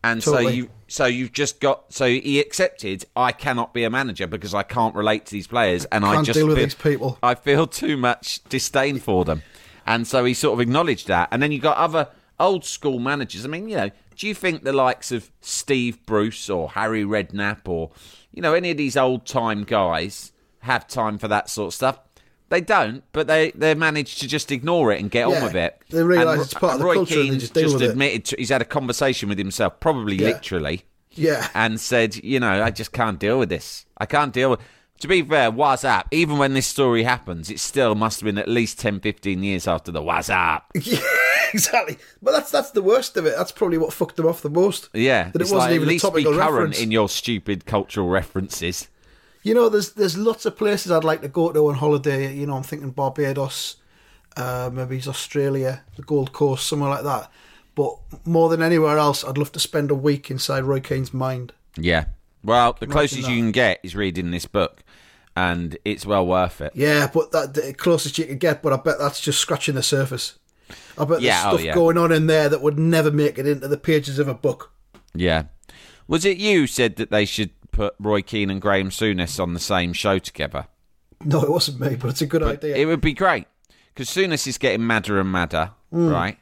[0.04, 4.28] and so you so you've just got so he accepted I cannot be a manager
[4.28, 6.76] because I can't relate to these players and I Can't just deal with feel, these
[6.76, 7.18] people.
[7.22, 9.44] I feel too much disdain for them,
[9.86, 11.30] and so he sort of acknowledged that.
[11.32, 12.08] And then you got other
[12.40, 13.46] old school managers.
[13.46, 17.68] I mean, you know, do you think the likes of Steve Bruce or Harry Redknapp
[17.68, 17.92] or
[18.32, 22.00] you know any of these old time guys have time for that sort of stuff?
[22.50, 25.56] They don't, but they they manage to just ignore it and get Yeah, on with
[25.56, 25.82] it.
[25.90, 27.82] they realise it's part of the Roy culture and Keane just it.
[27.82, 30.28] admitted to, he's had a conversation with himself, probably Yeah.
[30.28, 31.48] literally, yeah.
[31.54, 33.86] and said, you know, I just can't deal with this.
[33.98, 34.60] I can't deal with.
[35.02, 38.48] To be fair, WhatsApp, even when this story happens, it still must have been at
[38.48, 40.62] least 10, 15 years after the WhatsApp.
[40.82, 41.00] Yeah,
[41.54, 41.98] exactly.
[42.22, 43.34] But that's that's the worst of it.
[43.36, 44.90] That's probably what fucked them off the most.
[44.94, 46.80] Yeah, that it wasn't like, even at a least be topical current reference.
[46.80, 48.88] in your stupid cultural references.
[49.44, 52.34] You know, there's there's lots of places I'd like to go to on holiday.
[52.34, 53.78] You know, I'm thinking Barbados,
[54.38, 57.32] uh, maybe it's Australia, the Gold Coast, somewhere like that.
[57.76, 61.54] But more than anywhere else, I'd love to spend a week inside Roy Keane's mind.
[61.76, 62.06] Yeah.
[62.44, 63.32] Well, the closest that.
[63.32, 64.84] you can get is reading this book,
[65.36, 66.72] and it's well worth it.
[66.76, 68.62] Yeah, but that the closest you could get.
[68.62, 70.38] But I bet that's just scratching the surface.
[70.98, 71.74] I bet Yeah, there's oh, stuff yeah.
[71.74, 74.72] going on in there that would never make it into the pages of a book.
[75.14, 75.44] Yeah.
[76.08, 79.60] Was it you said that they should put Roy Keane and Graham Souness on the
[79.60, 80.68] same show together?
[81.24, 82.76] No, it wasn't me, but it's a good idea.
[82.76, 83.46] It would be great
[83.94, 86.12] because Souness is getting madder and madder, Mm.
[86.12, 86.38] right?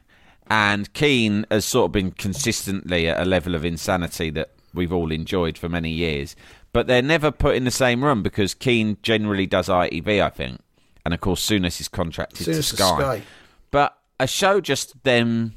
[0.48, 5.12] And Keane has sort of been consistently at a level of insanity that we've all
[5.12, 6.34] enjoyed for many years.
[6.72, 10.60] But they're never put in the same room because Keane generally does ITV, I think,
[11.04, 12.98] and of course Souness is contracted to Souness Sky.
[12.98, 13.22] Sky.
[13.70, 15.54] But a show just them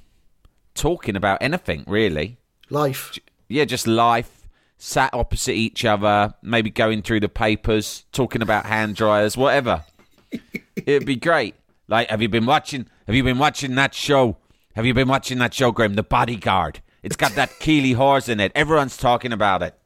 [0.74, 2.38] talking about anything really.
[2.70, 3.20] Life.
[3.48, 4.48] Yeah, just life,
[4.78, 9.84] sat opposite each other, maybe going through the papers, talking about hand dryers, whatever.
[10.76, 11.56] It'd be great.
[11.88, 12.88] Like, have you been watching?
[13.06, 14.38] Have you been watching that show?
[14.76, 15.94] Have you been watching that show, Graham?
[15.94, 16.82] The Bodyguard.
[17.04, 18.52] It's got that Keeley Hawes in it.
[18.56, 19.78] Everyone's talking about it.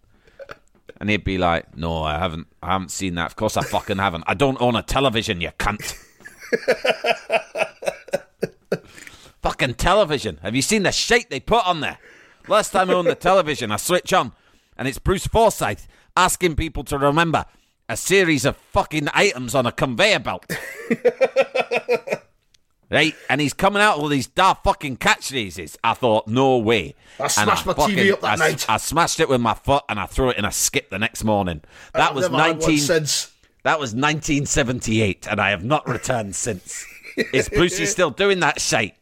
[1.00, 2.48] And he'd be like, "No, I haven't.
[2.62, 3.28] I haven't seen that.
[3.28, 4.24] Of course, I fucking haven't.
[4.28, 5.96] I don't own a television, you cunt."
[9.42, 10.40] fucking television.
[10.42, 12.00] Have you seen the shit they put on there?
[12.48, 14.32] Last time I owned the television, I switch on,
[14.78, 17.46] and it's Bruce Forsyth asking people to remember
[17.90, 20.46] a series of fucking items on a conveyor belt.
[22.90, 23.16] right?
[23.30, 25.78] And he's coming out with all these daft fucking catchphrases.
[25.84, 26.96] I thought, no way.
[27.20, 28.66] I smashed my TV up that I, night.
[28.70, 31.24] I smashed it with my foot and I threw it in a skip the next
[31.24, 31.62] morning.
[31.94, 32.78] That I've was never had one 19.
[32.80, 33.34] since.
[33.64, 36.86] That was 1978, and I have not returned since.
[37.34, 38.94] Is Brucey still doing that shit?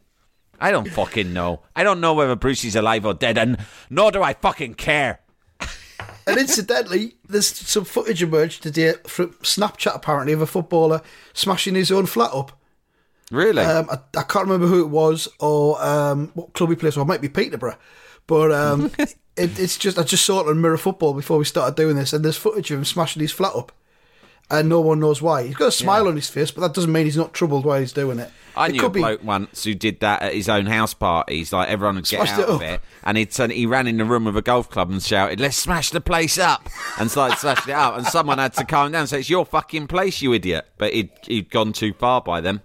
[0.60, 1.62] I don't fucking know.
[1.76, 3.58] I don't know whether Brucey's alive or dead, and
[3.92, 5.20] nor do I fucking care.
[6.28, 11.02] And incidentally, there's some footage emerged today from Snapchat apparently of a footballer
[11.34, 12.60] smashing his own flat up.
[13.32, 13.64] Really?
[13.64, 17.02] Um, I, I can't remember who it was or um, what club he plays for.
[17.02, 17.78] It might be Peterborough,
[18.28, 21.76] but um, it, it's just I just saw it on Mirror Football before we started
[21.76, 23.72] doing this, and there's footage of him smashing his flat up,
[24.52, 25.44] and no one knows why.
[25.44, 27.80] He's got a smile on his face, but that doesn't mean he's not troubled while
[27.80, 28.30] he's doing it.
[28.56, 30.94] I it knew a could be bloke once who did that at his own house
[30.94, 31.52] parties.
[31.52, 34.06] Like everyone would get Smashed out of it, and he'd turn, he ran in the
[34.06, 37.74] room with a golf club and shouted, "Let's smash the place up!" and started smashing
[37.74, 37.98] it up.
[37.98, 40.94] And someone had to calm down and say, "It's your fucking place, you idiot!" But
[40.94, 42.62] he'd he'd gone too far by then.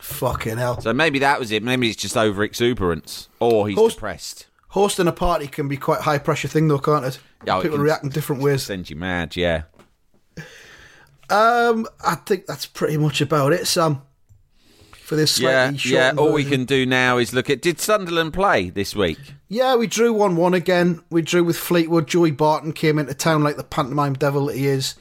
[0.00, 0.80] Fucking hell.
[0.80, 1.62] So maybe that was it.
[1.62, 4.46] Maybe it's just over exuberance, or he's depressed.
[4.68, 7.18] Hosting a party can be quite a high pressure thing, though, can't it?
[7.46, 8.62] Yeah, it People can- react in different ways.
[8.64, 9.62] Send you mad, yeah.
[11.30, 14.02] Um, I think that's pretty much about it, Sam.
[14.92, 16.00] for this Yeah, slightly yeah.
[16.00, 16.58] shortened All we version.
[16.58, 17.62] can do now is look at.
[17.62, 19.18] Did Sunderland play this week?
[19.48, 21.02] Yeah, we drew 1 1 again.
[21.10, 22.06] We drew with Fleetwood.
[22.06, 24.94] Joey Barton came into town like the pantomime devil that he is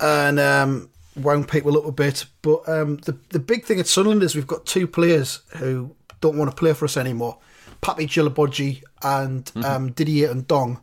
[0.00, 2.24] and um, wound people up a bit.
[2.42, 6.36] But um, the, the big thing at Sunderland is we've got two players who don't
[6.36, 7.38] want to play for us anymore
[7.82, 10.80] Papy Djilobodji and um, Didier Ndong.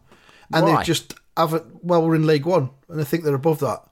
[0.54, 0.78] And Why?
[0.78, 1.84] they just haven't.
[1.84, 3.84] Well, we're in League One, and I think they're above that.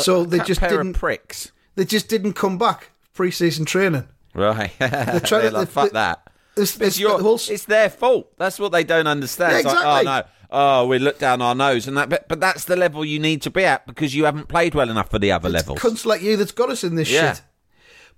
[0.00, 0.94] so they just pair didn't.
[0.94, 1.50] pricks.
[1.76, 4.06] They just didn't come back pre-season training.
[4.34, 4.70] Right.
[4.78, 6.28] They're trying to- like, they- fuck they- that.
[6.54, 8.30] It's, It's, your, the whole, it's their fault.
[8.36, 9.52] That's what they don't understand.
[9.52, 10.00] Yeah, It's like, exactly.
[10.08, 12.08] oh no, oh we look down our nose and that.
[12.08, 14.90] But, but that's the level you need to be at because you haven't played well
[14.90, 15.78] enough for the other levels.
[15.80, 17.34] cunts like you that's got us in this Yeah.
[17.34, 17.42] shit.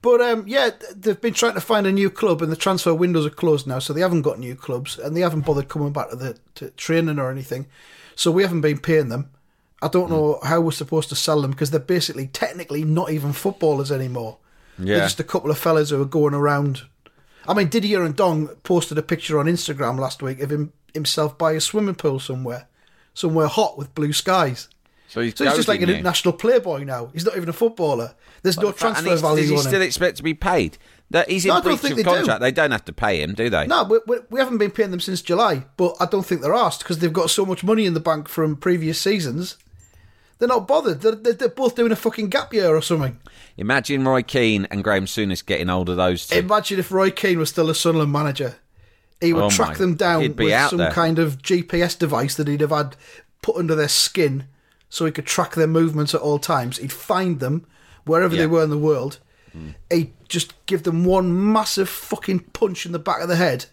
[0.02, 3.24] But um, yeah, they've been trying to find a new club, and the transfer windows
[3.24, 6.10] are closed now, so they haven't got new clubs, and they haven't bothered coming back
[6.10, 7.66] to the to training or anything.
[8.14, 9.30] So we haven't been paying them.
[9.80, 13.32] I don't know how we're supposed to sell them because they're basically technically not even
[13.32, 14.36] footballers anymore.
[14.78, 15.04] They're Yeah.
[15.04, 16.82] just a couple of fellas who are going around.
[17.48, 21.52] I mean, Didier Ndong posted a picture on Instagram last week of him himself by
[21.52, 22.68] a swimming pool somewhere,
[23.12, 24.68] somewhere hot with blue skies.
[25.08, 25.94] So he's, So he's just like an you.
[25.96, 27.10] international playboy now.
[27.12, 28.14] He's not even a footballer.
[28.42, 29.82] There's no transfer value Does he still him.
[29.82, 30.76] expect to be paid?
[31.10, 32.02] That he's in No, breach of they do.
[32.04, 32.40] contract.
[32.40, 33.66] They don't have to pay him, do they?
[33.66, 36.54] No, we, we, we haven't been paying them since July, but I don't think they're
[36.54, 39.56] asked because they've got so much money in the bank from previous seasons.
[40.38, 41.02] They're not bothered.
[41.02, 43.20] They're, they're, they're both doing a fucking gap year or something.
[43.56, 46.38] Imagine Roy Keane and Graham Souness getting hold of those two.
[46.38, 48.56] Imagine if Roy Keane was still a Sunderland manager.
[49.20, 50.90] He would Oh track my- them down with some there.
[50.90, 52.96] kind of GPS device that he'd have had
[53.42, 54.46] put under their skin
[54.88, 56.78] so he could track their movements at all times.
[56.78, 57.66] He'd find them
[58.04, 58.42] wherever Yeah.
[58.42, 59.18] they were in the world.
[59.52, 59.70] Hmm.
[59.90, 63.66] He'd just give them one massive fucking punch in the back of the head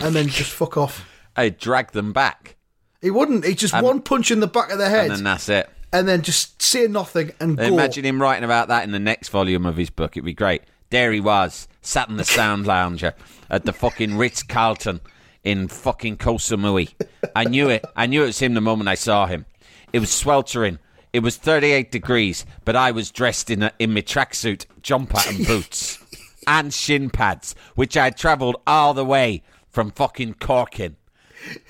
[0.00, 1.08] and then just fuck off.
[1.36, 2.56] He'd drag them back,
[3.02, 3.44] He wouldn't.
[3.44, 5.68] He'd just one punch in the back of the head and then that's it.
[5.92, 7.64] and then just say nothing and go.
[7.64, 10.16] Imagine him writing about that in the next volume of his book.
[10.16, 10.62] It'd be great.
[10.90, 13.14] There he was, sat in the sound lounger
[13.48, 15.00] at the fucking Ritz Carlton
[15.44, 16.92] in fucking Koh Samui.
[17.34, 17.84] I knew it.
[17.94, 19.46] I knew it was him the moment I saw him.
[19.92, 20.78] It was sweltering.
[21.12, 25.46] It was 38 degrees, but I was dressed in a, in my tracksuit, jumper, and
[25.46, 25.98] boots,
[26.46, 30.96] and shin pads, which I had travelled all the way from fucking Cork in.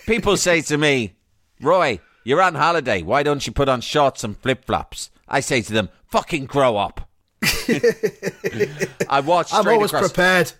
[0.06, 1.14] People say to me,
[1.60, 3.02] Roy, you're on holiday.
[3.02, 5.10] Why don't you put on shorts and flip flops?
[5.28, 7.08] I say to them, fucking grow up.
[9.08, 10.08] I watched I'm always across.
[10.08, 10.52] prepared.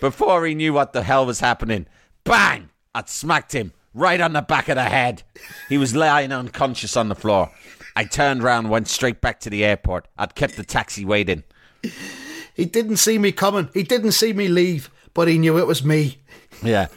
[0.00, 1.86] Before he knew what the hell was happening,
[2.24, 2.68] bang!
[2.94, 5.22] I'd smacked him right on the back of the head.
[5.68, 7.50] He was lying unconscious on the floor.
[7.96, 10.06] I turned round and went straight back to the airport.
[10.18, 11.44] I'd kept the taxi waiting.
[12.54, 13.68] He didn't see me coming.
[13.74, 16.18] He didn't see me leave, but he knew it was me.
[16.62, 16.88] Yeah.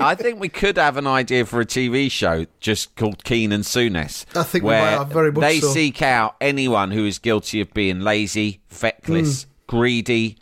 [0.00, 3.64] I think we could have an idea for a TV show just called Keane and
[3.64, 4.24] Souness.
[4.36, 5.68] I think we where might have, very much They so.
[5.68, 9.50] seek out anyone who is guilty of being lazy, feckless, hmm.
[9.66, 10.38] greedy,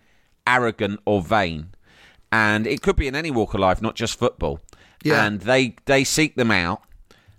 [0.47, 1.69] arrogant, or vain.
[2.31, 4.61] And it could be in any walk of life, not just football.
[5.03, 5.25] Yeah.
[5.25, 6.83] And they, they seek them out.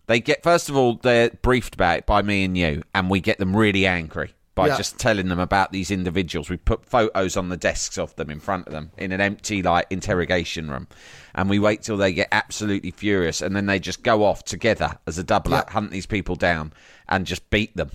[0.05, 3.21] They get, first of all, they're briefed about it by me and you, and we
[3.21, 4.77] get them really angry by Yeah.
[4.77, 6.49] just telling them about these individuals.
[6.49, 9.63] We put photos on the desks of them in front of them in an empty
[9.63, 10.87] like interrogation room,
[11.33, 14.97] and we wait till they get absolutely furious, and then they just go off together
[15.07, 15.63] as a double Yeah.
[15.69, 16.71] hunt these people down,
[17.09, 17.91] and just beat them.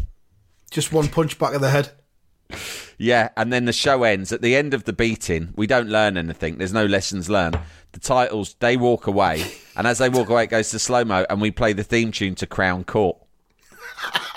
[0.70, 1.92] Just one punch back of the head.
[2.96, 4.32] Yeah, and then the show ends.
[4.32, 6.58] At the end of the beating, we don't learn anything.
[6.58, 7.58] There's no lessons learned.
[7.92, 9.44] The titles, they walk away,
[9.76, 12.10] and as they walk away, it goes to slow mo, and we play the theme
[12.10, 13.16] tune to Crown Court.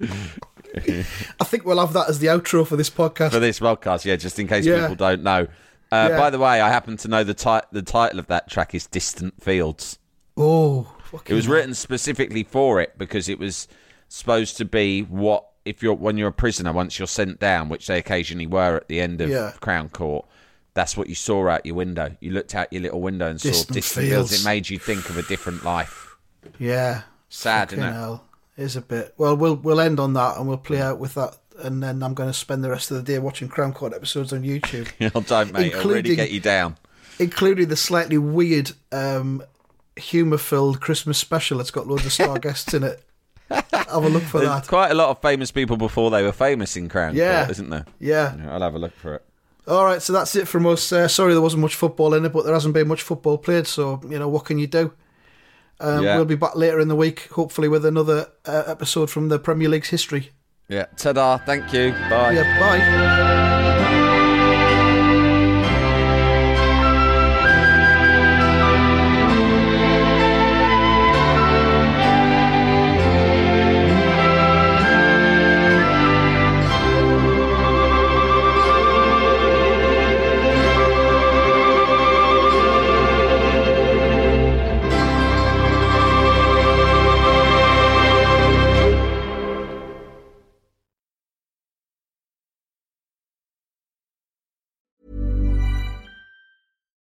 [0.76, 3.30] I think we'll have that as the outro for this podcast.
[3.30, 4.80] for this podcast, yeah, just in case Yeah.
[4.80, 5.46] people don't know.
[5.92, 6.18] Uh, Yeah.
[6.18, 8.86] By the way, I happen to know the, ti- the title of that track is
[8.86, 9.98] Distant Fields.
[10.36, 13.68] oh, fucking It was written specifically for it because it was
[14.08, 17.86] supposed to be what if you're when you're a prisoner once you're sent down, which
[17.86, 19.52] they occasionally were at the end of Yeah.
[19.60, 20.26] Crown Court.
[20.74, 22.16] That's what you saw out your window.
[22.20, 24.30] You looked out your little window and Distant saw distant fields.
[24.30, 24.42] fields.
[24.42, 26.16] It made you think of a different life.
[26.58, 27.02] Yeah.
[27.28, 27.96] Sad, Fucking isn't it?
[27.96, 28.23] hell.
[28.56, 29.14] Is a bit.
[29.18, 32.14] Well, we'll we'll end on that and we'll play out with that, and then I'm
[32.14, 35.20] going to spend the rest of the day watching Crown Court episodes on YouTube, Oh,
[35.22, 35.72] don't, mate.
[35.72, 36.76] It'll really get you down.
[37.18, 39.42] including the slightly weird, um,
[39.96, 41.60] humour-filled Christmas special.
[41.60, 43.02] It's got loads of star guests in it.
[43.50, 44.68] Have a look for There's that.
[44.68, 47.40] quite a lot of famous people before they were famous in Crown Yeah.
[47.42, 47.84] Court, isn't there?
[48.00, 48.36] Yeah.
[48.50, 49.24] I'll have a look for it.
[49.66, 50.92] All right, so that's it from us.
[50.92, 53.66] Uh, sorry there wasn't much football in it, but there hasn't been much football played,
[53.66, 54.92] so you know what can you do?
[55.80, 56.16] Um, Yeah.
[56.16, 59.68] We'll be back later in the week, hopefully with another uh, episode from the Premier
[59.68, 60.30] League's history.
[60.68, 60.86] Yeah.
[60.96, 61.38] Ta-da.
[61.38, 61.92] Thank you.
[62.10, 62.32] Bye.
[62.32, 63.53] Yeah, bye.